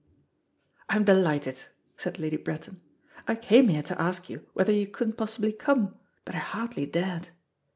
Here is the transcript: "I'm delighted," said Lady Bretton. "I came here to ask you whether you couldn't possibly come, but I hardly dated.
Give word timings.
"I'm 0.89 1.03
delighted," 1.03 1.59
said 1.95 2.17
Lady 2.17 2.37
Bretton. 2.37 2.81
"I 3.27 3.35
came 3.35 3.67
here 3.67 3.83
to 3.83 4.01
ask 4.01 4.31
you 4.31 4.47
whether 4.53 4.73
you 4.73 4.87
couldn't 4.87 5.13
possibly 5.15 5.51
come, 5.53 5.93
but 6.25 6.33
I 6.33 6.39
hardly 6.39 6.87
dated. 6.87 7.29